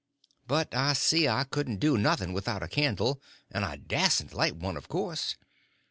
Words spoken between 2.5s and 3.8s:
a candle, and I